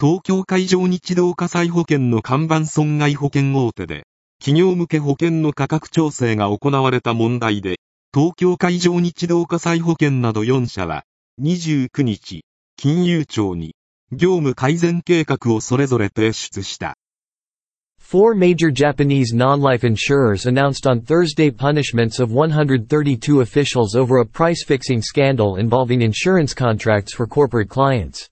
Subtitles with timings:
[0.00, 4.04] 東京海上日動火災保険の看板損害保険大手で、
[4.38, 7.80] 企業向け保険の価格調整が行われた問題で、
[8.14, 11.02] 東京海上日動火災保険など4社は、
[11.42, 12.44] 29日、
[12.76, 13.74] 金融庁に、
[14.12, 16.94] 業務改善計画をそれぞれ提出した。
[18.00, 25.56] Four major Japanese non-life insurers announced on Thursday punishments of 132 officials over a price-fixing scandal
[25.56, 28.28] involving insurance contracts for corporate clients.